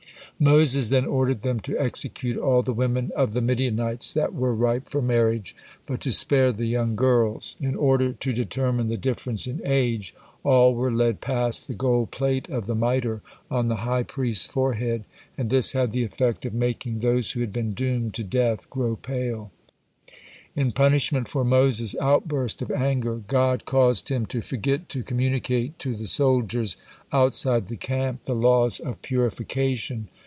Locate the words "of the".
3.15-3.41, 12.49-12.73